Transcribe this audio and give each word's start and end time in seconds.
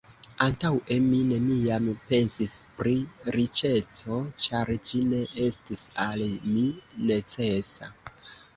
Antaŭe 0.43 0.95
mi 1.07 1.17
neniam 1.31 1.89
pensis 2.13 2.55
pri 2.79 2.95
riĉeco, 3.37 4.19
ĉar 4.47 4.73
ĝi 4.89 5.05
ne 5.13 5.23
estis 5.47 5.87
al 6.09 6.27
mi 6.57 6.67
necesa. 7.13 7.95